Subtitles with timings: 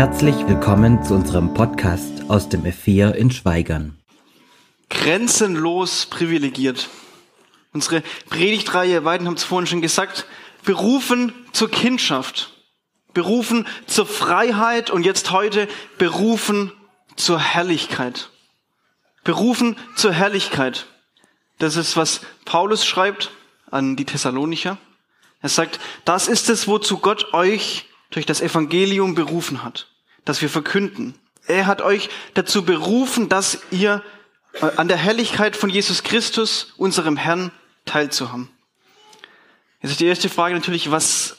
[0.00, 3.98] Herzlich willkommen zu unserem Podcast aus dem F4 in Schweigern.
[4.88, 6.88] Grenzenlos privilegiert.
[7.74, 10.24] Unsere Predigtreihe, Weiden haben es vorhin schon gesagt,
[10.64, 12.50] berufen zur Kindschaft,
[13.12, 15.68] berufen zur Freiheit und jetzt heute
[15.98, 16.72] berufen
[17.16, 18.30] zur Herrlichkeit.
[19.22, 20.86] Berufen zur Herrlichkeit.
[21.58, 23.32] Das ist, was Paulus schreibt
[23.70, 24.78] an die Thessalonicher.
[25.42, 29.86] Er sagt, das ist es, wozu Gott euch durch das Evangelium berufen hat,
[30.24, 31.14] dass wir verkünden.
[31.46, 34.02] Er hat euch dazu berufen, dass ihr
[34.54, 37.52] äh, an der Herrlichkeit von Jesus Christus, unserem Herrn,
[37.86, 38.50] teilzuhaben.
[39.82, 41.38] Jetzt ist die erste Frage natürlich, was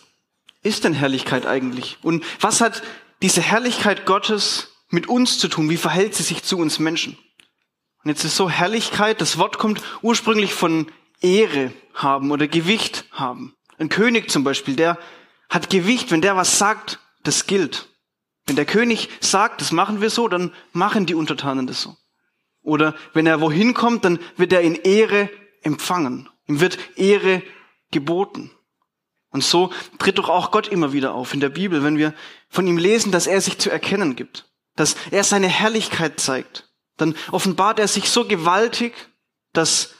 [0.64, 1.98] ist denn Herrlichkeit eigentlich?
[2.02, 2.82] Und was hat
[3.22, 5.70] diese Herrlichkeit Gottes mit uns zu tun?
[5.70, 7.18] Wie verhält sie sich zu uns Menschen?
[8.04, 13.56] Und jetzt ist so Herrlichkeit, das Wort kommt ursprünglich von Ehre haben oder Gewicht haben.
[13.78, 14.98] Ein König zum Beispiel, der
[15.50, 17.88] hat Gewicht, wenn der was sagt, das gilt.
[18.52, 21.96] Wenn der König sagt, das machen wir so, dann machen die Untertanen das so.
[22.62, 25.30] Oder wenn er wohin kommt, dann wird er in Ehre
[25.62, 26.28] empfangen.
[26.48, 27.44] Ihm wird Ehre
[27.92, 28.52] geboten.
[29.30, 32.14] Und so tritt doch auch Gott immer wieder auf in der Bibel, wenn wir
[32.50, 36.74] von ihm lesen, dass er sich zu erkennen gibt, dass er seine Herrlichkeit zeigt.
[36.98, 38.94] Dann offenbart er sich so gewaltig,
[39.54, 39.94] dass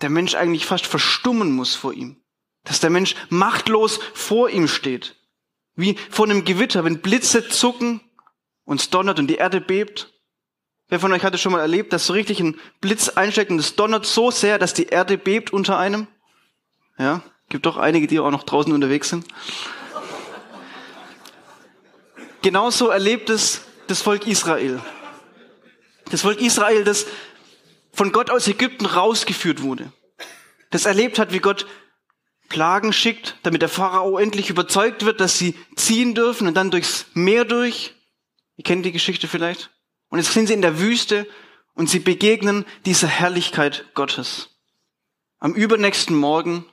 [0.00, 2.22] der Mensch eigentlich fast verstummen muss vor ihm.
[2.64, 5.14] Dass der Mensch machtlos vor ihm steht.
[5.74, 8.00] Wie vor einem Gewitter, wenn Blitze zucken
[8.64, 10.12] und es donnert und die Erde bebt.
[10.88, 13.76] Wer von euch hatte schon mal erlebt, dass so richtig ein Blitz einsteckt und es
[13.76, 16.06] donnert so sehr, dass die Erde bebt unter einem?
[16.98, 19.26] Ja, gibt doch einige, die auch noch draußen unterwegs sind.
[22.42, 24.80] Genauso erlebt es das Volk Israel.
[26.10, 27.06] Das Volk Israel, das
[27.92, 29.92] von Gott aus Ägypten rausgeführt wurde.
[30.70, 31.66] Das erlebt hat, wie Gott
[32.52, 37.06] Plagen schickt, damit der Pharao endlich überzeugt wird, dass sie ziehen dürfen und dann durchs
[37.14, 37.94] Meer durch.
[38.56, 39.70] Ihr kennt die Geschichte vielleicht.
[40.10, 41.26] Und jetzt sind sie in der Wüste
[41.72, 44.50] und sie begegnen dieser Herrlichkeit Gottes.
[45.38, 46.66] Am übernächsten Morgen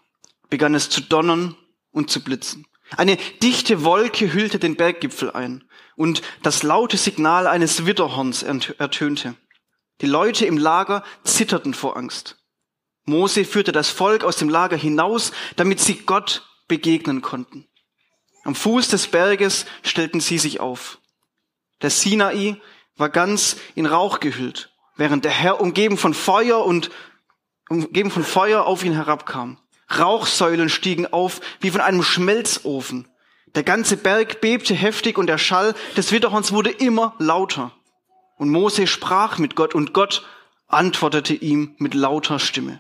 [0.49, 1.55] begann es zu donnern
[1.91, 2.67] und zu blitzen.
[2.97, 5.63] Eine dichte Wolke hüllte den Berggipfel ein
[5.95, 9.35] und das laute Signal eines Witterhorns ertönte.
[10.01, 12.38] Die Leute im Lager zitterten vor Angst.
[13.05, 17.67] Mose führte das Volk aus dem Lager hinaus, damit sie Gott begegnen konnten.
[18.43, 20.99] Am Fuß des Berges stellten sie sich auf.
[21.81, 22.61] Der Sinai
[22.95, 26.89] war ganz in Rauch gehüllt, während der Herr umgeben von Feuer und
[27.69, 29.57] umgeben von Feuer auf ihn herabkam.
[29.97, 33.07] Rauchsäulen stiegen auf wie von einem Schmelzofen.
[33.55, 37.71] Der ganze Berg bebte heftig und der Schall des Witterhorns wurde immer lauter.
[38.37, 40.25] Und Mose sprach mit Gott und Gott
[40.67, 42.79] antwortete ihm mit lauter Stimme.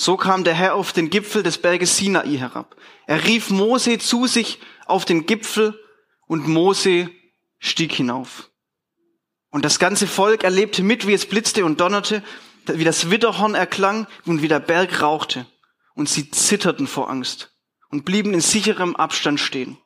[0.00, 2.76] So kam der Herr auf den Gipfel des Berges Sinai herab.
[3.08, 5.76] Er rief Mose zu sich auf den Gipfel
[6.28, 7.10] und Mose
[7.58, 8.48] stieg hinauf.
[9.50, 12.22] Und das ganze Volk erlebte mit, wie es blitzte und donnerte,
[12.66, 15.46] wie das Witterhorn erklang und wie der Berg rauchte.
[15.96, 17.50] Und sie zitterten vor Angst
[17.90, 19.78] und blieben in sicherem Abstand stehen.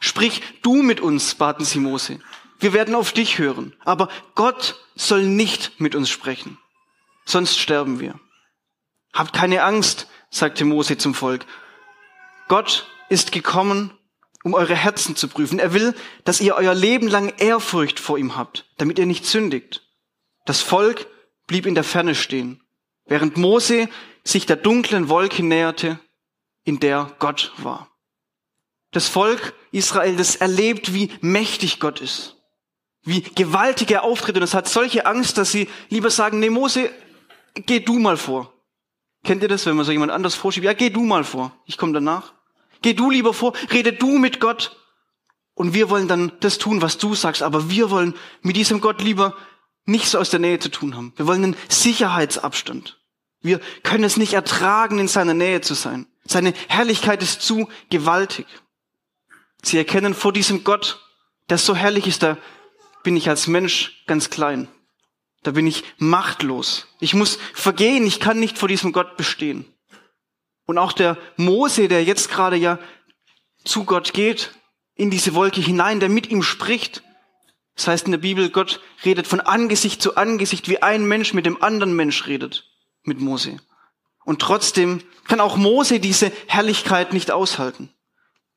[0.00, 2.18] Sprich du mit uns, baten sie Mose.
[2.58, 3.76] Wir werden auf dich hören.
[3.84, 6.58] Aber Gott soll nicht mit uns sprechen.
[7.24, 8.18] Sonst sterben wir.
[9.12, 11.46] Habt keine Angst, sagte Mose zum Volk.
[12.48, 13.92] Gott ist gekommen,
[14.42, 15.58] um eure Herzen zu prüfen.
[15.58, 15.94] Er will,
[16.24, 19.82] dass ihr euer Leben lang Ehrfurcht vor ihm habt, damit ihr nicht sündigt.
[20.46, 21.06] Das Volk
[21.46, 22.62] blieb in der Ferne stehen,
[23.06, 23.88] während Mose
[24.24, 25.98] sich der dunklen Wolke näherte,
[26.64, 27.88] in der Gott war.
[28.92, 32.36] Das Volk Israel, das erlebt, wie mächtig Gott ist,
[33.02, 36.90] wie gewaltig er auftritt und es hat solche Angst, dass sie lieber sagen, nee Mose,
[37.54, 38.52] geh du mal vor.
[39.24, 40.64] Kennt ihr das, wenn man so jemand anders vorschiebt?
[40.64, 41.54] Ja, geh du mal vor.
[41.66, 42.32] Ich komme danach.
[42.82, 43.52] Geh du lieber vor.
[43.70, 44.76] Rede du mit Gott.
[45.54, 47.42] Und wir wollen dann das tun, was du sagst.
[47.42, 49.36] Aber wir wollen mit diesem Gott lieber
[49.84, 51.12] nichts aus der Nähe zu tun haben.
[51.16, 52.98] Wir wollen einen Sicherheitsabstand.
[53.42, 56.06] Wir können es nicht ertragen, in seiner Nähe zu sein.
[56.24, 58.46] Seine Herrlichkeit ist zu gewaltig.
[59.62, 61.00] Sie erkennen vor diesem Gott,
[61.48, 62.38] der so herrlich ist, da
[63.02, 64.68] bin ich als Mensch ganz klein.
[65.42, 66.86] Da bin ich machtlos.
[67.00, 68.06] Ich muss vergehen.
[68.06, 69.64] Ich kann nicht vor diesem Gott bestehen.
[70.66, 72.78] Und auch der Mose, der jetzt gerade ja
[73.64, 74.52] zu Gott geht,
[74.94, 77.02] in diese Wolke hinein, der mit ihm spricht.
[77.74, 81.46] Das heißt in der Bibel, Gott redet von Angesicht zu Angesicht, wie ein Mensch mit
[81.46, 82.70] dem anderen Mensch redet,
[83.02, 83.56] mit Mose.
[84.24, 87.90] Und trotzdem kann auch Mose diese Herrlichkeit nicht aushalten.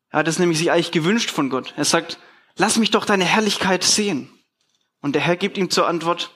[0.10, 1.74] Er hat es nämlich sich eigentlich gewünscht von Gott.
[1.78, 2.20] Er sagt,
[2.58, 4.30] lass mich doch deine Herrlichkeit sehen.
[5.02, 6.32] Und der Herr gibt ihm zur Antwort,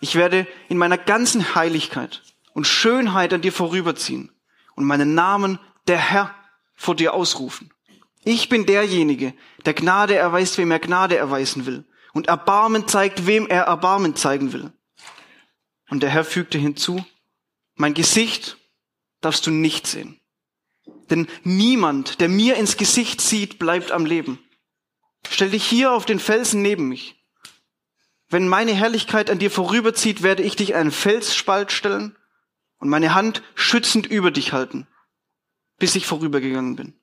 [0.00, 2.22] ich werde in meiner ganzen Heiligkeit
[2.52, 4.30] und Schönheit an dir vorüberziehen
[4.74, 6.34] und meinen Namen der Herr
[6.74, 7.70] vor dir ausrufen.
[8.24, 9.34] Ich bin derjenige,
[9.64, 11.84] der Gnade erweist, wem er Gnade erweisen will.
[12.12, 14.72] Und Erbarmen zeigt, wem er Erbarmen zeigen will.
[15.90, 17.04] Und der Herr fügte hinzu,
[17.74, 18.56] mein Gesicht
[19.20, 20.18] darfst du nicht sehen.
[21.10, 24.38] Denn niemand, der mir ins Gesicht sieht, bleibt am Leben.
[25.30, 27.15] Stell dich hier auf den Felsen neben mich.
[28.28, 32.16] Wenn meine Herrlichkeit an dir vorüberzieht, werde ich dich einen Felsspalt stellen
[32.78, 34.86] und meine Hand schützend über dich halten,
[35.78, 36.94] bis ich vorübergegangen bin.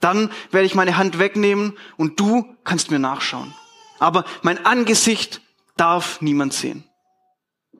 [0.00, 3.54] Dann werde ich meine Hand wegnehmen und du kannst mir nachschauen.
[3.98, 5.42] Aber mein Angesicht
[5.76, 6.84] darf niemand sehen.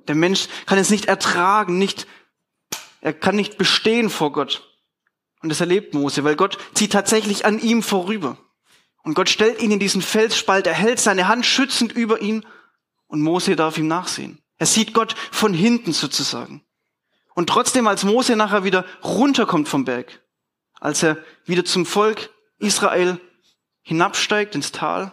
[0.07, 2.07] Der Mensch kann es nicht ertragen, nicht,
[3.01, 4.69] er kann nicht bestehen vor Gott.
[5.43, 8.39] Und das erlebt Mose, weil Gott zieht tatsächlich an ihm vorüber.
[9.03, 12.45] Und Gott stellt ihn in diesen Felsspalt, er hält seine Hand schützend über ihn
[13.13, 14.39] und Mose darf ihm nachsehen.
[14.57, 16.65] Er sieht Gott von hinten sozusagen.
[17.35, 20.23] Und trotzdem, als Mose nachher wieder runterkommt vom Berg,
[20.81, 23.21] als er wieder zum Volk Israel
[23.83, 25.13] hinabsteigt ins Tal,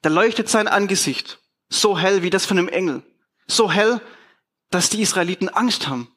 [0.00, 1.38] da leuchtet sein Angesicht
[1.68, 3.02] so hell wie das von einem Engel.
[3.46, 4.00] So hell,
[4.70, 6.08] dass die Israeliten Angst haben.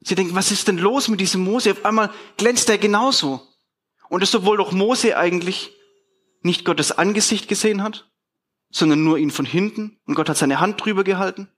[0.00, 1.72] Sie denken, was ist denn los mit diesem Mose?
[1.72, 3.48] Auf einmal glänzt er genauso.
[4.10, 5.72] Und es obwohl doch Mose eigentlich
[6.42, 8.09] nicht Gottes Angesicht gesehen hat,
[8.70, 11.48] sondern nur ihn von hinten und Gott hat seine Hand drüber gehalten.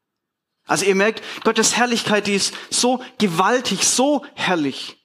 [0.67, 4.97] Also ihr merkt, Gottes Herrlichkeit, die ist so gewaltig, so herrlich,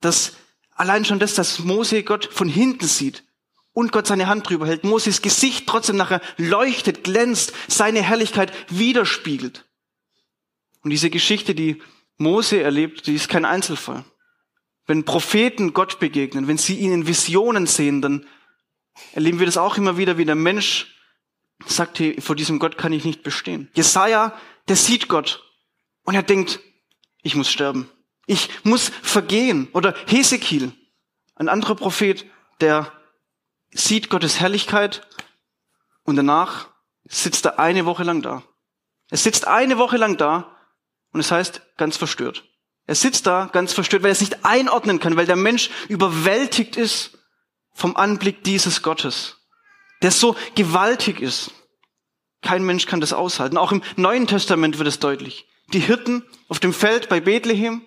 [0.00, 0.34] dass
[0.74, 3.24] allein schon das, dass Mose Gott von hinten sieht
[3.72, 9.66] und Gott seine Hand drüber hält, Moses Gesicht trotzdem nachher leuchtet, glänzt, seine Herrlichkeit widerspiegelt.
[10.82, 11.82] Und diese Geschichte, die
[12.16, 14.04] Mose erlebt, die ist kein Einzelfall.
[14.86, 18.26] Wenn Propheten Gott begegnen, wenn sie ihn in Visionen sehen, dann
[19.12, 20.94] erleben wir das auch immer wieder, wie der Mensch
[21.66, 23.70] sagt, hey, vor diesem Gott kann ich nicht bestehen.
[23.74, 25.44] Jesaja, der sieht Gott
[26.04, 26.60] und er denkt,
[27.22, 27.90] ich muss sterben.
[28.26, 29.68] Ich muss vergehen.
[29.72, 30.72] Oder Hesekiel,
[31.34, 32.24] ein anderer Prophet,
[32.60, 32.92] der
[33.72, 35.06] sieht Gottes Herrlichkeit
[36.04, 36.68] und danach
[37.04, 38.42] sitzt er eine Woche lang da.
[39.08, 40.56] Er sitzt eine Woche lang da
[41.12, 42.44] und es heißt ganz verstört.
[42.86, 46.76] Er sitzt da ganz verstört, weil er es nicht einordnen kann, weil der Mensch überwältigt
[46.76, 47.18] ist
[47.72, 49.39] vom Anblick dieses Gottes
[50.02, 51.52] der so gewaltig ist.
[52.42, 53.58] Kein Mensch kann das aushalten.
[53.58, 55.46] Auch im Neuen Testament wird es deutlich.
[55.72, 57.82] Die Hirten auf dem Feld bei Bethlehem,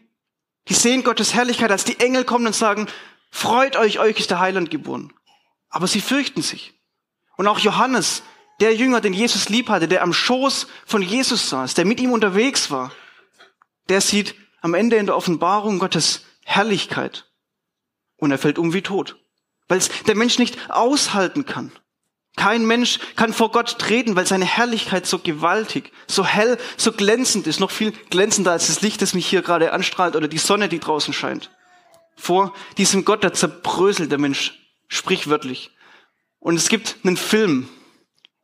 [0.69, 2.87] die sehen Gottes Herrlichkeit, als die Engel kommen und sagen,
[3.31, 5.11] freut euch, euch ist der Heiland geboren.
[5.69, 6.73] Aber sie fürchten sich.
[7.35, 8.23] Und auch Johannes,
[8.61, 12.11] der Jünger, den Jesus lieb hatte, der am Schoß von Jesus saß, der mit ihm
[12.11, 12.91] unterwegs war,
[13.89, 17.25] der sieht am Ende in der Offenbarung Gottes Herrlichkeit.
[18.15, 19.17] Und er fällt um wie tot.
[19.67, 21.71] Weil es der Mensch nicht aushalten kann.
[22.35, 27.45] Kein Mensch kann vor Gott treten, weil seine Herrlichkeit so gewaltig, so hell, so glänzend
[27.45, 30.67] ist, noch viel glänzender als das Licht, das mich hier gerade anstrahlt oder die Sonne,
[30.67, 31.51] die draußen scheint.
[32.15, 35.71] Vor diesem Gott, da zerbröselt der Mensch sprichwörtlich.
[36.39, 37.69] Und es gibt einen Film,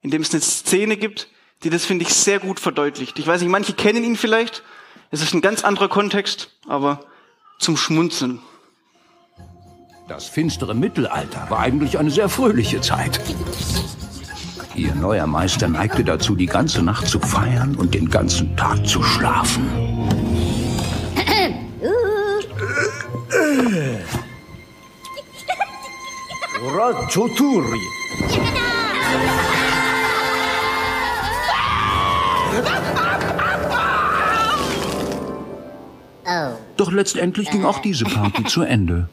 [0.02, 1.28] in dem es eine Szene gibt,
[1.64, 3.20] die das, finde ich, sehr gut verdeutlicht.
[3.20, 4.64] Ich weiß nicht, manche kennen ihn vielleicht.
[5.12, 7.06] Es ist ein ganz anderer Kontext, aber
[7.58, 8.42] zum Schmunzeln.
[10.10, 13.22] Das finstere Mittelalter war eigentlich eine sehr fröhliche Zeit.
[14.74, 19.04] Ihr neuer Meister neigte dazu, die ganze Nacht zu feiern und den ganzen Tag zu
[19.04, 19.70] schlafen.
[26.76, 27.80] Ratchoturi.
[36.78, 39.08] Doch letztendlich ging auch diese Party zu Ende.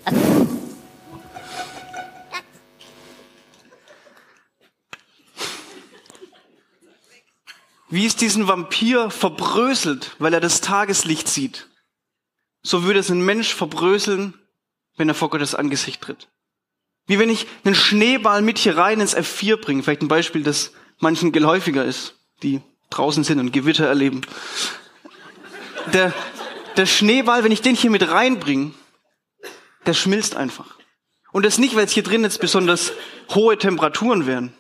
[8.21, 11.69] Diesen Vampir verbröselt, weil er das Tageslicht sieht,
[12.63, 14.35] so würde es ein Mensch verbröseln,
[14.97, 16.29] wenn er vor Gottes Angesicht tritt.
[17.07, 20.73] Wie wenn ich einen Schneeball mit hier rein ins F4 bringe, vielleicht ein Beispiel, das
[20.99, 24.23] manchen geläufiger ist, die draußen sind und Gewitter erleben.
[25.93, 26.13] Der,
[26.77, 28.73] der Schneeball, wenn ich den hier mit reinbringe,
[29.87, 30.77] der schmilzt einfach.
[31.33, 32.93] Und das nicht, weil es hier drin jetzt besonders
[33.35, 34.53] hohe Temperaturen wären,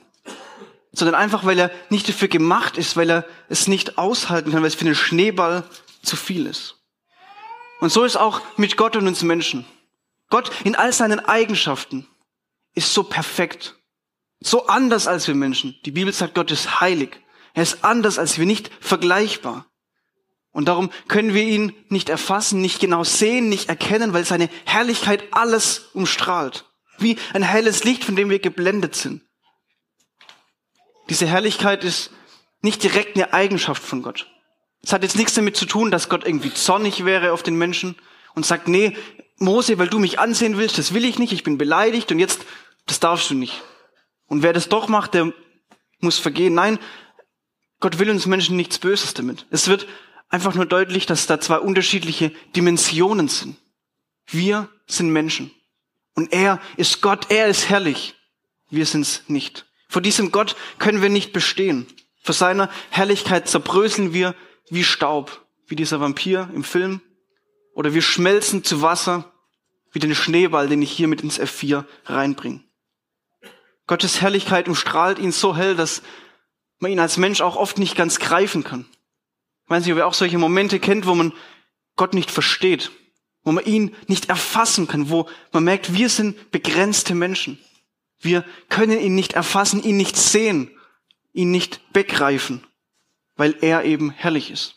[0.97, 4.69] sondern einfach, weil er nicht dafür gemacht ist, weil er es nicht aushalten kann, weil
[4.69, 5.62] es für einen Schneeball
[6.03, 6.76] zu viel ist.
[7.81, 9.67] Und so ist auch mit Gott und uns Menschen.
[10.31, 12.07] Gott in all seinen Eigenschaften
[12.75, 13.76] ist so perfekt,
[14.41, 15.76] so anders als wir Menschen.
[15.85, 17.21] Die Bibel sagt, Gott ist heilig.
[17.53, 19.67] Er ist anders als wir, nicht vergleichbar.
[20.53, 25.25] Und darum können wir ihn nicht erfassen, nicht genau sehen, nicht erkennen, weil seine Herrlichkeit
[25.31, 26.65] alles umstrahlt.
[26.97, 29.25] Wie ein helles Licht, von dem wir geblendet sind.
[31.09, 32.11] Diese Herrlichkeit ist
[32.63, 34.31] nicht direkt eine Eigenschaft von Gott.
[34.83, 37.97] Es hat jetzt nichts damit zu tun, dass Gott irgendwie zornig wäre auf den Menschen
[38.35, 38.97] und sagt, nee,
[39.39, 42.45] Mose, weil du mich ansehen willst, das will ich nicht, ich bin beleidigt und jetzt
[42.87, 43.63] Das darfst du nicht.
[44.27, 45.33] Und wer das doch macht, der
[46.01, 46.55] muss vergehen.
[46.55, 46.79] Nein,
[47.81, 49.47] Gott will uns Menschen nichts Böses damit.
[49.51, 49.87] Es wird
[50.29, 53.57] einfach nur deutlich, dass da zwei unterschiedliche Dimensionen sind.
[54.27, 55.51] Wir sind Menschen.
[56.15, 58.15] Und er ist Gott, er ist herrlich.
[58.71, 59.67] Wir sind's nicht.
[59.97, 61.87] Vor diesem Gott können wir nicht bestehen.
[62.23, 64.35] Vor seiner Herrlichkeit zerbröseln wir
[64.69, 67.00] wie Staub, wie dieser Vampir im Film.
[67.73, 69.33] Oder wir schmelzen zu Wasser,
[69.93, 72.62] wie den Schneeball, den ich hier mit ins F4 reinbringe.
[73.87, 76.03] Gottes Herrlichkeit umstrahlt ihn so hell, dass
[76.79, 78.85] man ihn als Mensch auch oft nicht ganz greifen kann.
[79.65, 81.33] Ich weiß nicht, ob ihr auch solche Momente kennt, wo man
[81.97, 82.91] Gott nicht versteht,
[83.45, 87.59] wo man ihn nicht erfassen kann, wo man merkt, wir sind begrenzte Menschen.
[88.18, 90.70] Wir können ihn nicht erfassen, ihn nicht sehen,
[91.32, 92.66] ihn nicht begreifen,
[93.37, 94.76] weil er eben herrlich ist.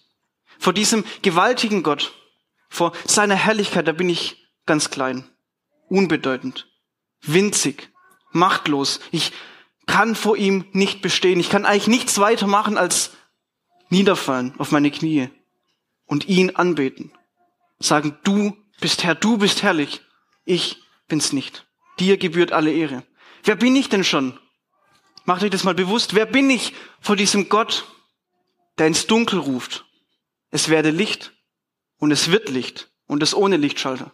[0.60, 2.14] Vor diesem gewaltigen Gott,
[2.70, 5.28] vor seiner Herrlichkeit, da bin ich ganz klein,
[5.88, 6.68] unbedeutend,
[7.22, 7.90] winzig,
[8.32, 9.00] machtlos.
[9.12, 9.32] Ich
[9.86, 11.40] kann vor ihm nicht bestehen.
[11.40, 13.12] Ich kann eigentlich nichts weiter machen als
[13.90, 15.30] niederfallen auf meine Knie
[16.06, 17.12] und ihn anbeten.
[17.80, 20.02] Sagen, du bist Herr, du bist herrlich.
[20.46, 21.68] Ich bin's nicht.
[22.00, 23.04] Dir gebührt alle Ehre.
[23.44, 24.40] Wer bin ich denn schon?
[25.26, 26.16] Macht euch das mal bewusst.
[26.16, 27.86] Wer bin ich vor diesem Gott,
[28.78, 29.86] der ins Dunkel ruft?
[30.52, 31.34] Es werde Licht
[31.98, 34.12] und es wird Licht und es ohne Lichtschalter.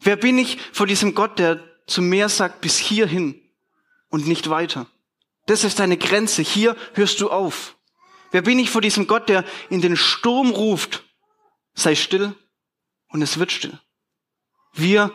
[0.00, 3.40] Wer bin ich vor diesem Gott, der zum Meer sagt, bis hierhin
[4.08, 4.86] und nicht weiter?
[5.46, 6.42] Das ist deine Grenze.
[6.42, 7.76] Hier hörst du auf.
[8.30, 11.04] Wer bin ich vor diesem Gott, der in den Sturm ruft?
[11.74, 12.34] Sei still
[13.08, 13.78] und es wird still.
[14.72, 15.12] Wir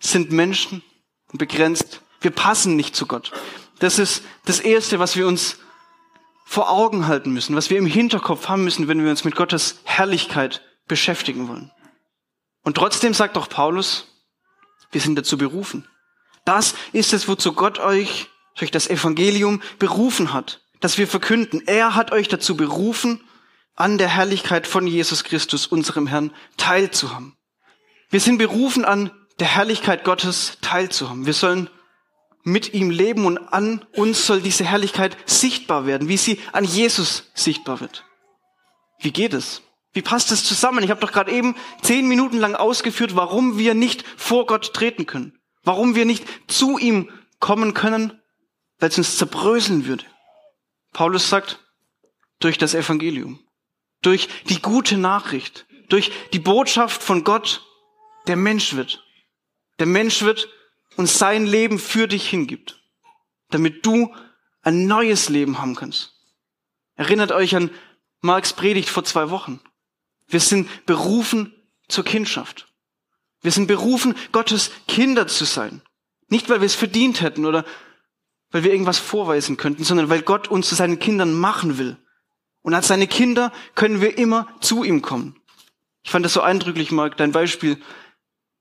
[0.00, 0.82] sind Menschen
[1.32, 2.02] und begrenzt.
[2.26, 3.30] Wir passen nicht zu Gott.
[3.78, 5.58] Das ist das Erste, was wir uns
[6.44, 9.78] vor Augen halten müssen, was wir im Hinterkopf haben müssen, wenn wir uns mit Gottes
[9.84, 11.70] Herrlichkeit beschäftigen wollen.
[12.64, 14.08] Und trotzdem sagt auch Paulus,
[14.90, 15.86] wir sind dazu berufen.
[16.44, 21.62] Das ist es, wozu Gott euch durch das Evangelium berufen hat, dass wir verkünden.
[21.68, 23.20] Er hat euch dazu berufen,
[23.76, 27.36] an der Herrlichkeit von Jesus Christus, unserem Herrn, teilzuhaben.
[28.10, 31.24] Wir sind berufen, an der Herrlichkeit Gottes teilzuhaben.
[31.24, 31.70] Wir sollen
[32.46, 37.24] mit ihm leben und an uns soll diese Herrlichkeit sichtbar werden, wie sie an Jesus
[37.34, 38.04] sichtbar wird.
[39.00, 39.62] Wie geht es?
[39.92, 40.84] Wie passt das zusammen?
[40.84, 45.06] Ich habe doch gerade eben zehn Minuten lang ausgeführt, warum wir nicht vor Gott treten
[45.06, 45.36] können.
[45.64, 47.10] Warum wir nicht zu ihm
[47.40, 48.22] kommen können,
[48.78, 50.04] weil es uns zerbröseln würde.
[50.92, 51.58] Paulus sagt,
[52.38, 53.40] durch das Evangelium,
[54.02, 57.66] durch die gute Nachricht, durch die Botschaft von Gott,
[58.28, 59.02] der Mensch wird.
[59.80, 60.48] Der Mensch wird
[60.96, 62.82] und sein Leben für dich hingibt,
[63.50, 64.14] damit du
[64.62, 66.14] ein neues Leben haben kannst.
[66.94, 67.70] Erinnert euch an
[68.20, 69.60] Marks Predigt vor zwei Wochen.
[70.26, 71.54] Wir sind berufen
[71.88, 72.72] zur Kindschaft.
[73.42, 75.82] Wir sind berufen, Gottes Kinder zu sein.
[76.28, 77.64] Nicht, weil wir es verdient hätten oder
[78.50, 81.96] weil wir irgendwas vorweisen könnten, sondern weil Gott uns zu seinen Kindern machen will.
[82.62, 85.40] Und als seine Kinder können wir immer zu ihm kommen.
[86.02, 87.80] Ich fand das so eindrücklich, Mark, dein Beispiel,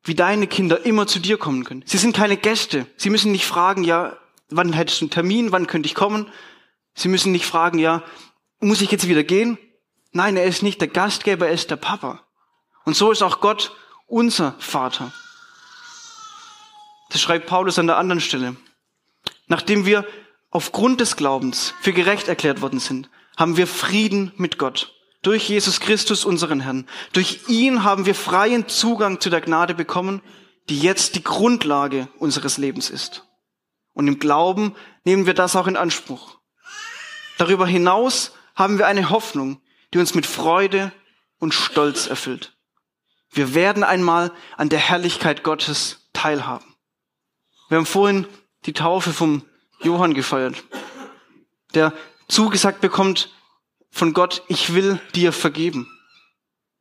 [0.05, 1.83] wie deine Kinder immer zu dir kommen können.
[1.85, 2.85] Sie sind keine Gäste.
[2.95, 4.17] Sie müssen nicht fragen, ja,
[4.49, 6.31] wann hättest du einen Termin, wann könnte ich kommen?
[6.93, 8.03] Sie müssen nicht fragen, ja,
[8.59, 9.57] muss ich jetzt wieder gehen?
[10.11, 12.21] Nein, er ist nicht der Gastgeber, er ist der Papa.
[12.85, 13.75] Und so ist auch Gott
[14.07, 15.11] unser Vater.
[17.09, 18.55] Das schreibt Paulus an der anderen Stelle.
[19.47, 20.05] Nachdem wir
[20.51, 24.94] aufgrund des Glaubens für gerecht erklärt worden sind, haben wir Frieden mit Gott.
[25.25, 26.87] Durch Jesus Christus, unseren Herrn.
[27.11, 30.21] Durch ihn haben wir freien Zugang zu der Gnade bekommen,
[30.69, 33.25] die jetzt die Grundlage unseres Lebens ist.
[33.93, 36.37] Und im Glauben nehmen wir das auch in Anspruch.
[37.39, 39.59] Darüber hinaus haben wir eine Hoffnung,
[39.95, 40.91] die uns mit Freude
[41.39, 42.55] und Stolz erfüllt.
[43.31, 46.75] Wir werden einmal an der Herrlichkeit Gottes teilhaben.
[47.69, 48.27] Wir haben vorhin
[48.67, 49.43] die Taufe vom
[49.81, 50.63] Johann gefeiert,
[51.73, 51.93] der
[52.27, 53.31] zugesagt bekommt
[53.95, 55.89] von Gott, ich will dir vergeben.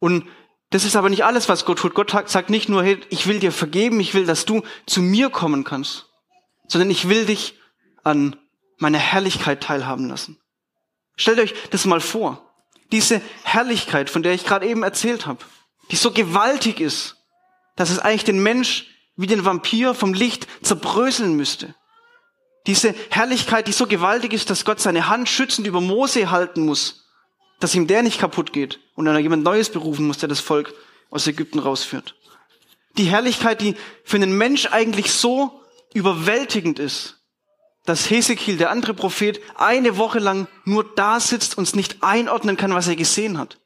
[0.01, 0.27] Und
[0.71, 1.95] das ist aber nicht alles, was Gott tut.
[1.95, 5.31] Gott sagt nicht nur, hey, ich will dir vergeben, ich will, dass du zu mir
[5.31, 6.07] kommen kannst,
[6.67, 7.55] sondern ich will dich
[8.03, 8.35] an
[8.79, 10.41] meiner Herrlichkeit teilhaben lassen.
[11.15, 12.45] Stellt euch das mal vor
[12.91, 15.45] diese Herrlichkeit, von der ich gerade eben erzählt habe,
[15.93, 17.17] die so gewaltig ist,
[17.77, 21.77] dass es eigentlich den Mensch wie den Vampir vom Licht zerbröseln müsste.
[22.67, 27.04] Diese Herrlichkeit, die so gewaltig ist, dass Gott seine Hand schützend über Mose halten muss,
[27.61, 30.75] dass ihm der nicht kaputt geht und dann jemand Neues berufen muss, der das Volk
[31.11, 32.15] aus Ägypten rausführt.
[32.97, 35.61] Die Herrlichkeit, die für einen Mensch eigentlich so
[35.93, 37.21] überwältigend ist,
[37.85, 42.75] dass Hesekiel, der andere Prophet, eine Woche lang nur da sitzt und nicht einordnen kann,
[42.75, 43.59] was er gesehen hat.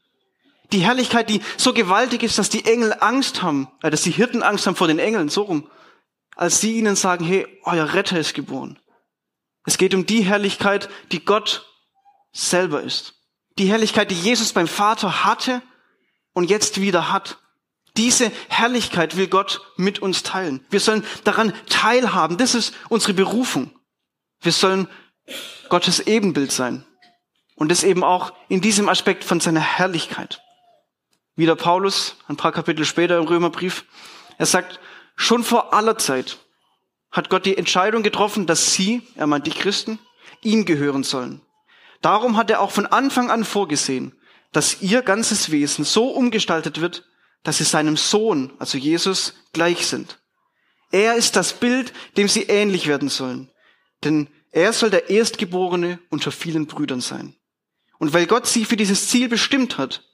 [0.73, 4.42] Die Herrlichkeit, die so gewaltig ist, dass die Engel Angst haben, äh, dass die Hirten
[4.42, 5.68] Angst haben vor den Engeln, so rum.
[6.38, 8.78] als sie ihnen sagen, hey, euer Retter ist geboren.
[9.66, 11.66] Es geht um die Herrlichkeit, die Gott
[12.33, 13.18] selber ist.
[13.59, 15.62] Die Herrlichkeit, die Jesus beim Vater hatte
[16.33, 17.38] und jetzt wieder hat.
[17.97, 20.65] Diese Herrlichkeit will Gott mit uns teilen.
[20.71, 22.37] Wir sollen daran teilhaben.
[22.37, 23.73] Das ist unsere Berufung.
[24.41, 24.87] Wir sollen
[25.69, 26.85] Gottes Ebenbild sein.
[27.57, 30.41] Und das eben auch in diesem Aspekt von seiner Herrlichkeit.
[31.35, 33.85] Wieder Paulus, ein paar Kapitel später im Römerbrief.
[34.38, 34.79] Er sagt,
[35.17, 36.38] schon vor aller Zeit
[37.11, 39.99] hat Gott die Entscheidung getroffen, dass sie, er meint die Christen,
[40.43, 41.41] ihm gehören sollen.
[42.00, 44.14] Darum hat er auch von Anfang an vorgesehen,
[44.52, 47.05] dass ihr ganzes Wesen so umgestaltet wird,
[47.43, 50.21] dass sie seinem Sohn, also Jesus, gleich sind.
[50.90, 53.50] Er ist das Bild, dem sie ähnlich werden sollen.
[54.05, 57.37] Denn er soll der Erstgeborene unter vielen Brüdern sein.
[57.99, 60.05] Und weil Gott sie für dieses Ziel bestimmt hat,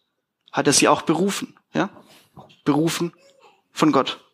[0.50, 1.90] hat er sie auch berufen, ja?
[2.64, 3.12] Berufen
[3.72, 4.24] von Gott.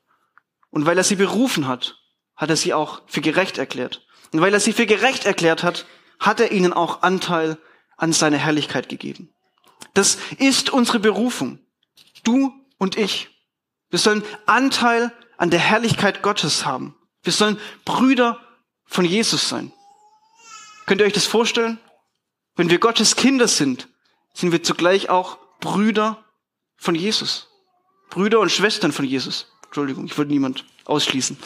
[0.70, 1.96] Und weil er sie berufen hat,
[2.36, 4.06] hat er sie auch für gerecht erklärt.
[4.32, 5.86] Und weil er sie für gerecht erklärt hat,
[6.20, 7.58] hat er ihnen auch Anteil
[7.96, 9.32] an seiner Herrlichkeit gegeben.
[9.94, 11.58] Das ist unsere Berufung.
[12.22, 13.30] Du und ich.
[13.88, 16.94] Wir sollen Anteil an der Herrlichkeit Gottes haben.
[17.22, 18.40] Wir sollen Brüder
[18.84, 19.72] von Jesus sein.
[20.86, 21.78] Könnt ihr euch das vorstellen?
[22.56, 23.88] Wenn wir Gottes Kinder sind,
[24.34, 26.24] sind wir zugleich auch Brüder
[26.76, 27.48] von Jesus.
[28.10, 29.52] Brüder und Schwestern von Jesus.
[29.66, 31.38] Entschuldigung, ich wollte niemand ausschließen.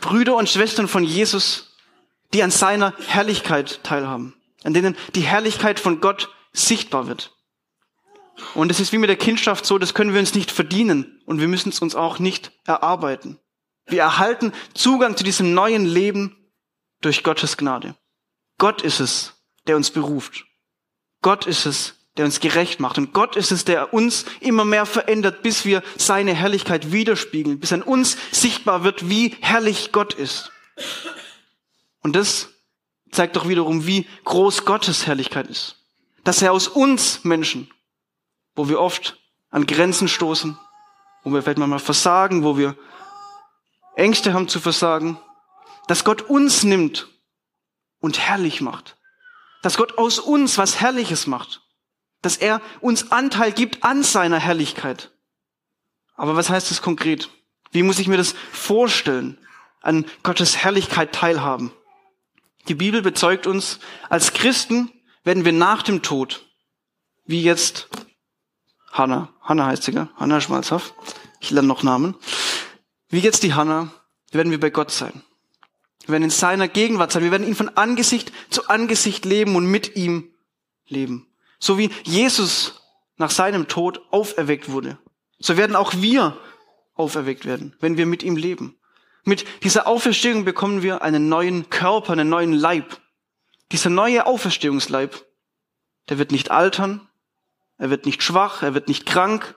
[0.00, 1.71] Brüder und Schwestern von Jesus,
[2.34, 4.34] die an seiner Herrlichkeit teilhaben,
[4.64, 7.34] an denen die Herrlichkeit von Gott sichtbar wird.
[8.54, 11.40] Und es ist wie mit der Kindschaft so, das können wir uns nicht verdienen und
[11.40, 13.38] wir müssen es uns auch nicht erarbeiten.
[13.86, 16.36] Wir erhalten Zugang zu diesem neuen Leben
[17.00, 17.94] durch Gottes Gnade.
[18.58, 19.34] Gott ist es,
[19.66, 20.44] der uns beruft.
[21.20, 22.98] Gott ist es, der uns gerecht macht.
[22.98, 27.72] Und Gott ist es, der uns immer mehr verändert, bis wir seine Herrlichkeit widerspiegeln, bis
[27.72, 30.52] an uns sichtbar wird, wie herrlich Gott ist.
[32.02, 32.48] Und das
[33.10, 35.76] zeigt doch wiederum, wie groß Gottes Herrlichkeit ist.
[36.24, 37.68] Dass er aus uns Menschen
[38.54, 39.18] wo wir oft
[39.50, 40.58] an Grenzen stoßen,
[41.24, 42.76] wo wir vielleicht manchmal versagen, wo wir
[43.96, 45.18] Ängste haben zu versagen,
[45.86, 47.08] dass Gott uns nimmt
[48.00, 48.96] und herrlich macht.
[49.62, 51.62] Dass Gott aus uns was Herrliches macht.
[52.20, 55.12] Dass er uns Anteil gibt an seiner Herrlichkeit.
[56.14, 57.30] Aber was heißt das konkret?
[57.70, 59.38] Wie muss ich mir das vorstellen?
[59.80, 61.72] An Gottes Herrlichkeit teilhaben.
[62.68, 64.90] Die Bibel bezeugt uns, als Christen
[65.24, 66.46] werden wir nach dem Tod,
[67.24, 67.88] wie jetzt
[68.90, 69.32] Hanna.
[69.40, 70.08] Hanna heißt sie, gell?
[70.16, 70.94] Hanna Schmalzhoff.
[71.40, 72.14] Ich lerne noch Namen.
[73.08, 73.92] Wie jetzt die Hanna,
[74.30, 75.22] werden wir bei Gott sein.
[76.06, 77.22] Wir werden in seiner Gegenwart sein.
[77.22, 80.32] Wir werden ihn von Angesicht zu Angesicht leben und mit ihm
[80.86, 81.28] leben.
[81.58, 82.82] So wie Jesus
[83.16, 84.98] nach seinem Tod auferweckt wurde.
[85.38, 86.36] So werden auch wir
[86.94, 88.76] auferweckt werden, wenn wir mit ihm leben.
[89.24, 93.00] Mit dieser Auferstehung bekommen wir einen neuen Körper, einen neuen Leib.
[93.70, 95.24] Dieser neue Auferstehungsleib,
[96.08, 97.08] der wird nicht altern,
[97.78, 99.56] er wird nicht schwach, er wird nicht krank,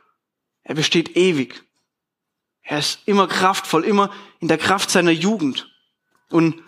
[0.63, 1.63] er besteht ewig.
[2.62, 5.71] Er ist immer kraftvoll, immer in der Kraft seiner Jugend.
[6.30, 6.63] Und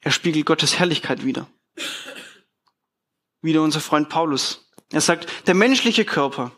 [0.00, 1.46] er spiegelt Gottes Herrlichkeit wieder.
[3.40, 4.70] Wieder unser Freund Paulus.
[4.90, 6.52] Er sagt, der menschliche Körper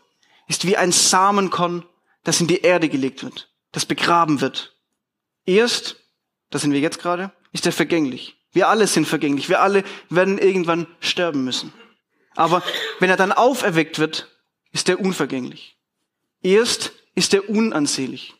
[0.47, 1.85] ist wie ein Samenkorn,
[2.23, 4.74] das in die Erde gelegt wird, das begraben wird.
[5.45, 5.97] Erst,
[6.49, 8.35] das sind wir jetzt gerade, ist er vergänglich.
[8.51, 9.49] Wir alle sind vergänglich.
[9.49, 11.73] Wir alle werden irgendwann sterben müssen.
[12.35, 12.63] Aber
[12.99, 14.29] wenn er dann auferweckt wird,
[14.71, 15.77] ist er unvergänglich.
[16.41, 18.33] Erst ist er unansehlich.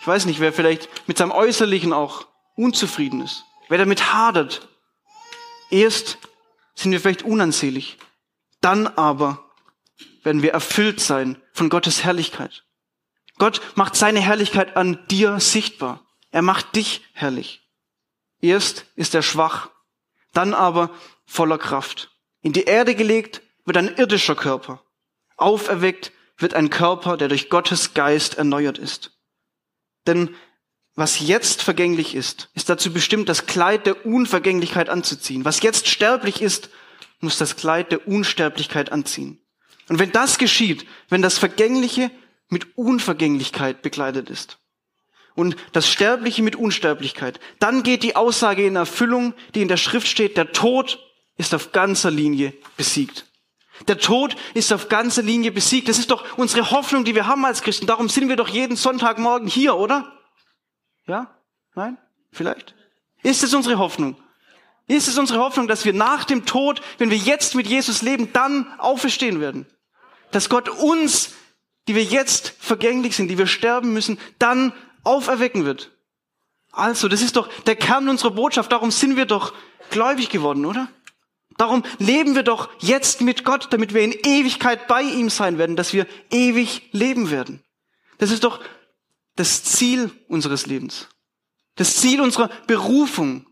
[0.00, 4.68] Ich weiß nicht, wer vielleicht mit seinem Äußerlichen auch unzufrieden ist, wer damit hadert.
[5.70, 6.18] Erst
[6.74, 7.98] sind wir vielleicht unansehlich,
[8.60, 9.44] dann aber
[10.22, 12.64] werden wir erfüllt sein von Gottes Herrlichkeit.
[13.42, 16.06] Gott macht seine Herrlichkeit an dir sichtbar.
[16.30, 17.68] Er macht dich herrlich.
[18.40, 19.68] Erst ist er schwach,
[20.32, 20.90] dann aber
[21.26, 22.12] voller Kraft.
[22.42, 24.80] In die Erde gelegt wird ein irdischer Körper.
[25.36, 29.10] Auferweckt wird ein Körper, der durch Gottes Geist erneuert ist.
[30.06, 30.36] Denn
[30.94, 35.44] was jetzt vergänglich ist, ist dazu bestimmt, das Kleid der Unvergänglichkeit anzuziehen.
[35.44, 36.70] Was jetzt sterblich ist,
[37.18, 39.40] muss das Kleid der Unsterblichkeit anziehen.
[39.88, 42.12] Und wenn das geschieht, wenn das Vergängliche
[42.52, 44.58] mit Unvergänglichkeit bekleidet ist
[45.34, 50.06] und das Sterbliche mit Unsterblichkeit, dann geht die Aussage in Erfüllung, die in der Schrift
[50.06, 50.98] steht, der Tod
[51.36, 53.26] ist auf ganzer Linie besiegt.
[53.88, 55.88] Der Tod ist auf ganzer Linie besiegt.
[55.88, 57.86] Das ist doch unsere Hoffnung, die wir haben als Christen.
[57.86, 60.12] Darum sind wir doch jeden Sonntagmorgen hier, oder?
[61.06, 61.34] Ja?
[61.74, 61.98] Nein?
[62.30, 62.74] Vielleicht?
[63.22, 64.16] Ist es unsere Hoffnung?
[64.86, 68.32] Ist es unsere Hoffnung, dass wir nach dem Tod, wenn wir jetzt mit Jesus leben,
[68.32, 69.66] dann auferstehen werden?
[70.30, 71.32] Dass Gott uns,
[71.88, 74.72] die wir jetzt vergänglich sind, die wir sterben müssen, dann
[75.04, 75.90] auferwecken wird?
[76.70, 78.72] Also, das ist doch der Kern unserer Botschaft.
[78.72, 79.52] Darum sind wir doch
[79.90, 80.88] gläubig geworden, oder?
[81.58, 85.76] Darum leben wir doch jetzt mit Gott, damit wir in Ewigkeit bei ihm sein werden,
[85.76, 87.62] dass wir ewig leben werden.
[88.18, 88.60] Das ist doch
[89.36, 91.08] das Ziel unseres Lebens.
[91.76, 93.46] Das Ziel unserer Berufung.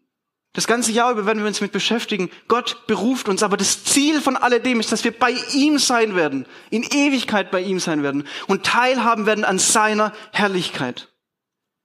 [0.53, 2.29] Das ganze Jahr über werden wir uns mit beschäftigen.
[2.49, 6.47] Gott beruft uns, aber das Ziel von alledem ist, dass wir bei ihm sein werden,
[6.71, 11.09] in Ewigkeit bei ihm sein werden und teilhaben werden an seiner Herrlichkeit.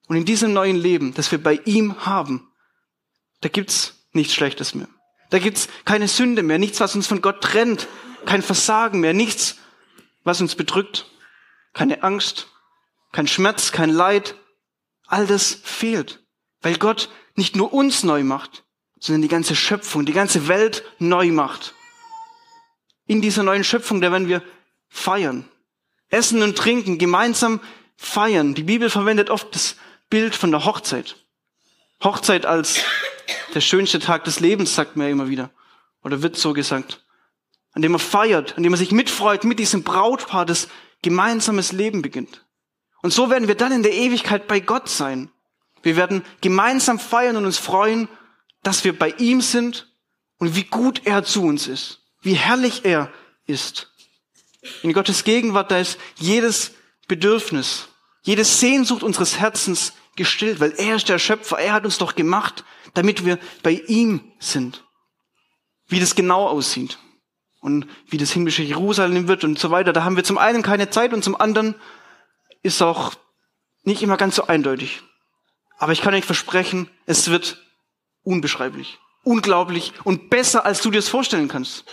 [0.08, 2.52] Und in diesem neuen Leben, das wir bei ihm haben,
[3.42, 4.88] da gibt's nichts Schlechtes mehr.
[5.30, 7.88] Da gibt's keine Sünde mehr, nichts, was uns von Gott trennt,
[8.26, 9.58] kein Versagen mehr, nichts,
[10.24, 11.06] was uns bedrückt,
[11.74, 12.48] keine Angst,
[13.12, 14.36] kein Schmerz, kein Leid.
[15.08, 16.26] All das fehlt,
[16.62, 18.64] weil Gott nicht nur uns neu macht,
[19.00, 21.76] sondern die ganze Schöpfung, die ganze Welt neu macht.
[23.08, 24.42] In dieser neuen Schöpfung, da werden wir
[24.90, 25.48] feiern,
[26.10, 27.60] essen und trinken, gemeinsam
[27.98, 28.56] feiern.
[28.56, 29.76] Die Bibel verwendet oft das
[30.10, 31.18] Bild von der Hochzeit.
[32.04, 32.80] Hochzeit als
[33.54, 35.50] der schönste Tag des Lebens, sagt man ja immer wieder.
[36.04, 37.04] Oder wird so gesagt.
[37.74, 40.68] An dem man feiert, an dem man sich mitfreut mit diesem Brautpaar, das
[41.02, 42.46] gemeinsames Leben beginnt.
[43.02, 45.30] Und so werden wir dann in der Ewigkeit bei Gott sein.
[45.86, 48.10] Wir werden gemeinsam feiern und uns freuen,
[48.64, 49.88] dass wir bei ihm sind
[50.40, 53.14] und wie gut er zu uns ist, wie herrlich er
[53.46, 53.94] ist.
[54.82, 56.72] In Gottes Gegenwart, da ist jedes
[57.08, 57.88] Bedürfnis,
[58.24, 62.64] jede Sehnsucht unseres Herzens gestillt, weil er ist der Schöpfer, er hat uns doch gemacht,
[62.96, 64.84] damit wir bei ihm sind.
[65.88, 66.98] Wie das genau aussieht
[67.62, 70.90] und wie das himmlische Jerusalem wird und so weiter, da haben wir zum einen keine
[70.90, 71.76] Zeit und zum anderen
[72.64, 73.14] ist auch
[73.84, 75.04] nicht immer ganz so eindeutig.
[75.78, 77.62] Aber ich kann euch versprechen, es wird
[78.24, 81.86] unbeschreiblich, unglaublich und besser, als du dir es vorstellen kannst.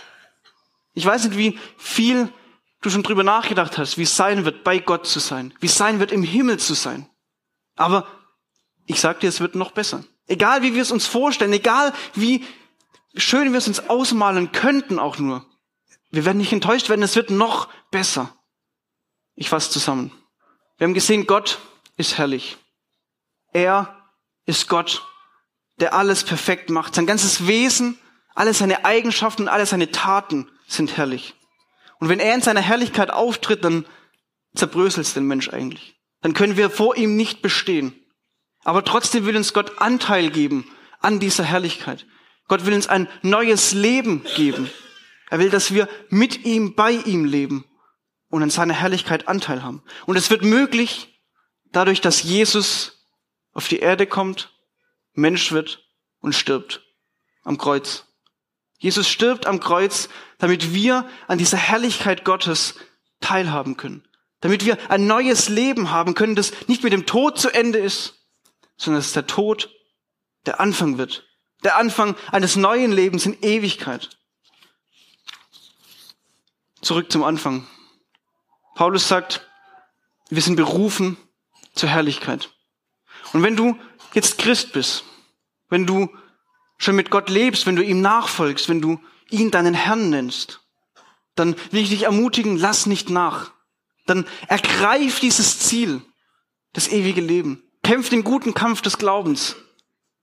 [0.93, 2.31] Ich weiß nicht, wie viel
[2.81, 5.77] du schon drüber nachgedacht hast, wie es sein wird, bei Gott zu sein, wie es
[5.77, 7.09] sein wird, im Himmel zu sein.
[7.75, 8.07] Aber
[8.85, 10.03] ich sag dir, es wird noch besser.
[10.27, 12.45] Egal wie wir es uns vorstellen, egal wie
[13.15, 15.45] schön wir es uns ausmalen könnten auch nur.
[16.11, 18.35] Wir werden nicht enttäuscht werden, es wird noch besser.
[19.35, 20.11] Ich fasse zusammen.
[20.77, 21.59] Wir haben gesehen, Gott
[21.97, 22.57] ist herrlich.
[23.53, 23.95] Er
[24.45, 25.03] ist Gott,
[25.79, 26.95] der alles perfekt macht.
[26.95, 27.97] Sein ganzes Wesen,
[28.35, 31.35] alle seine Eigenschaften, alle seine Taten sind herrlich.
[31.99, 33.85] Und wenn er in seiner Herrlichkeit auftritt, dann
[34.55, 35.95] zerbröselt es den Mensch eigentlich.
[36.21, 37.93] Dann können wir vor ihm nicht bestehen.
[38.63, 42.05] Aber trotzdem will uns Gott Anteil geben an dieser Herrlichkeit.
[42.47, 44.69] Gott will uns ein neues Leben geben.
[45.29, 47.65] Er will, dass wir mit ihm, bei ihm leben
[48.29, 49.83] und an seiner Herrlichkeit Anteil haben.
[50.05, 51.21] Und es wird möglich
[51.71, 53.02] dadurch, dass Jesus
[53.53, 54.51] auf die Erde kommt,
[55.13, 55.87] Mensch wird
[56.19, 56.81] und stirbt
[57.43, 58.05] am Kreuz.
[58.79, 62.75] Jesus stirbt am Kreuz, damit wir an dieser Herrlichkeit Gottes
[63.21, 64.05] teilhaben können.
[64.41, 68.25] Damit wir ein neues Leben haben können, das nicht mit dem Tod zu Ende ist,
[68.75, 69.69] sondern dass der Tod
[70.45, 71.25] der Anfang wird.
[71.63, 74.09] Der Anfang eines neuen Lebens in Ewigkeit.
[76.81, 77.65] Zurück zum Anfang.
[78.75, 79.47] Paulus sagt,
[80.29, 81.15] wir sind berufen
[81.73, 82.49] zur Herrlichkeit.
[83.33, 83.75] Und wenn du
[84.13, 85.03] jetzt Christ bist,
[85.69, 86.09] wenn du
[86.77, 90.61] schon mit Gott lebst, wenn du ihm nachfolgst, wenn du ihn deinen Herrn nennst,
[91.35, 93.51] dann will ich dich ermutigen, lass nicht nach.
[94.05, 96.01] Dann ergreif dieses Ziel,
[96.73, 97.63] das ewige Leben.
[97.83, 99.55] Kämpf den guten Kampf des Glaubens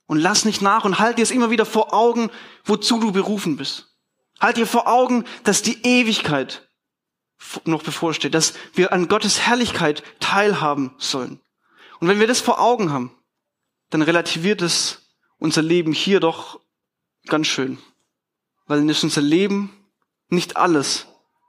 [0.06, 2.30] und lass nicht nach und halt dir es immer wieder vor Augen,
[2.64, 3.96] wozu du berufen bist.
[4.40, 6.68] Halt dir vor Augen, dass die Ewigkeit
[7.64, 11.40] noch bevorsteht, dass wir an Gottes Herrlichkeit teilhaben sollen.
[12.00, 13.14] Und wenn wir das vor Augen haben,
[13.90, 15.02] dann relativiert es
[15.38, 16.60] unser Leben hier doch
[17.26, 17.78] ganz schön.
[18.66, 19.70] Weil dann ist unser Leben
[20.28, 21.06] nicht alles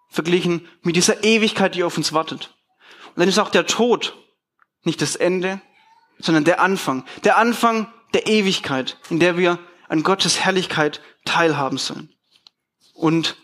[0.09, 2.53] verglichen mit dieser Ewigkeit, die auf uns wartet.
[3.09, 4.15] Und dann ist auch der Tod
[4.83, 5.61] nicht das Ende,
[6.19, 7.05] sondern der Anfang.
[7.23, 12.13] Der Anfang der Ewigkeit, in der wir an Gottes Herrlichkeit teilhaben sollen.
[12.93, 13.37] Und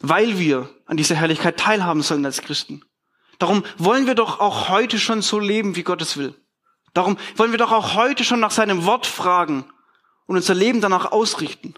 [0.00, 2.84] weil wir an dieser Herrlichkeit teilhaben sollen als Christen,
[3.38, 6.34] darum wollen wir doch auch heute schon so leben, wie Gott es will.
[6.94, 9.64] Darum wollen wir doch auch heute schon nach seinem Wort fragen
[10.26, 11.74] und unser Leben danach ausrichten,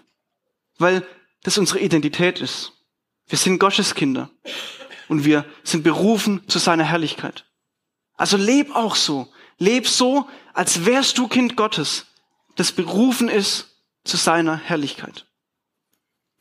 [0.77, 1.05] weil
[1.43, 2.73] das unsere Identität ist.
[3.27, 4.29] Wir sind Gottes Kinder
[5.09, 7.45] und wir sind berufen zu seiner Herrlichkeit.
[8.15, 9.27] Also leb auch so.
[9.57, 12.05] Leb so, als wärst du Kind Gottes,
[12.55, 15.25] das berufen ist zu seiner Herrlichkeit.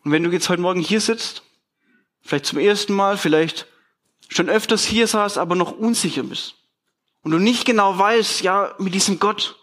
[0.04, 1.42] Und wenn du jetzt heute Morgen hier sitzt,
[2.20, 3.66] vielleicht zum ersten Mal, vielleicht
[4.28, 6.56] schon öfters hier saß, aber noch unsicher bist
[7.26, 9.56] und du nicht genau weißt, ja, mit diesem Gott,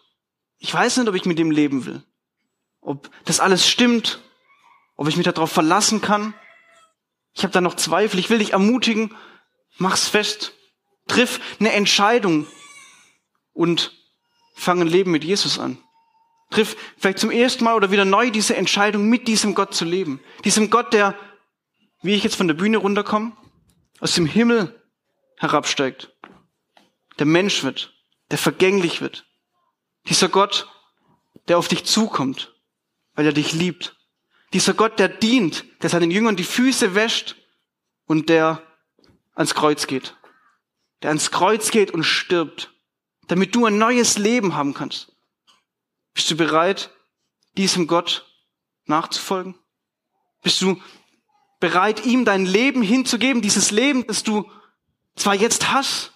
[0.60, 2.04] ich weiß nicht, ob ich mit dem leben will
[2.84, 4.19] ob das alles stimmt,
[4.95, 6.34] ob ich mich darauf verlassen kann.
[7.34, 8.19] Ich habe da noch Zweifel.
[8.19, 9.15] Ich will dich ermutigen,
[9.78, 10.54] mach's fest,
[11.08, 12.45] triff eine Entscheidung
[13.54, 13.93] und
[14.54, 15.78] fang ein Leben mit Jesus an.
[16.52, 20.19] Triff vielleicht zum ersten Mal oder wieder neu diese Entscheidung, mit diesem Gott zu leben.
[20.45, 21.15] Diesem Gott, der,
[22.04, 23.32] wie ich jetzt von der Bühne runterkomme,
[23.99, 24.80] aus dem Himmel
[25.38, 26.13] herabsteigt,
[27.19, 27.93] der Mensch wird,
[28.32, 29.26] der vergänglich wird.
[30.08, 30.67] Dieser Gott,
[31.47, 32.54] der auf dich zukommt,
[33.15, 33.95] weil er dich liebt.
[34.54, 37.36] Dieser Gott, der dient, der seinen Jüngern die Füße wäscht
[38.06, 38.62] und der
[39.36, 40.15] ans Kreuz geht.
[41.02, 42.71] Der ans Kreuz geht und stirbt,
[43.28, 45.12] damit du ein neues Leben haben kannst.
[46.13, 46.91] Bist du bereit,
[47.58, 48.26] diesem Gott
[48.86, 49.56] nachzufolgen?
[50.43, 50.82] Bist du
[51.60, 54.49] bereit, ihm dein Leben hinzugeben, dieses Leben, das du
[55.15, 56.12] zwar jetzt hast,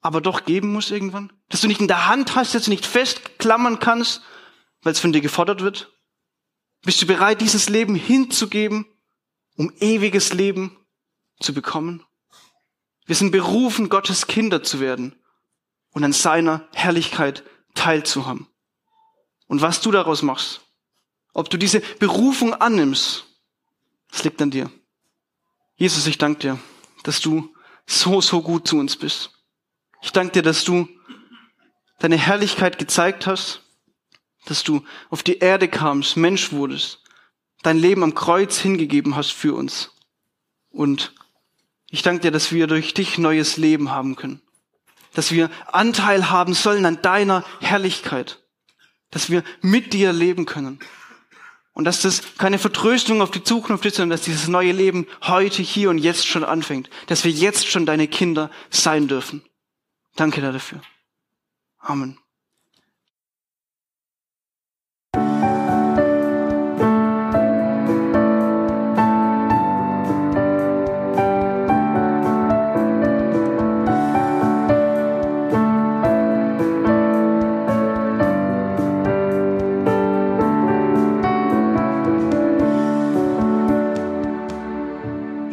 [0.00, 1.32] aber doch geben musst irgendwann?
[1.48, 4.22] Das du nicht in der Hand hast, das du nicht festklammern kannst,
[4.82, 5.92] weil es von dir gefordert wird?
[6.82, 8.86] Bist du bereit, dieses Leben hinzugeben,
[9.56, 10.76] um ewiges Leben
[11.40, 12.04] zu bekommen?
[13.06, 15.20] Wir sind berufen, Gottes Kinder zu werden
[15.90, 18.46] und an seiner Herrlichkeit teilzuhaben.
[19.46, 20.60] Und was du daraus machst,
[21.32, 23.24] ob du diese Berufung annimmst,
[24.10, 24.70] das liegt an dir.
[25.76, 26.58] Jesus, ich danke dir,
[27.02, 27.54] dass du
[27.86, 29.39] so, so gut zu uns bist.
[30.02, 30.88] Ich danke dir, dass du
[31.98, 33.62] deine Herrlichkeit gezeigt hast,
[34.46, 37.02] dass du auf die Erde kamst, Mensch wurdest,
[37.62, 39.92] dein Leben am Kreuz hingegeben hast für uns.
[40.70, 41.12] Und
[41.90, 44.40] ich danke dir, dass wir durch dich neues Leben haben können.
[45.12, 48.42] Dass wir Anteil haben sollen an deiner Herrlichkeit.
[49.10, 50.78] Dass wir mit dir leben können.
[51.72, 55.62] Und dass das keine Vertröstung auf die Zukunft ist, sondern dass dieses neue Leben heute,
[55.62, 56.88] hier und jetzt schon anfängt.
[57.08, 59.42] Dass wir jetzt schon deine Kinder sein dürfen.
[60.16, 60.80] Danke dafür.
[61.78, 62.18] Amen.